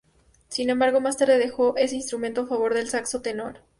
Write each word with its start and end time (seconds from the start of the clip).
Sin 0.47 0.71
embargo, 0.71 0.99
más 0.99 1.15
tarde 1.17 1.37
dejó 1.37 1.77
ese 1.77 1.95
instrumento 1.95 2.41
a 2.41 2.47
favor 2.47 2.73
del 2.73 2.89
saxo 2.89 3.21
tenor. 3.21 3.59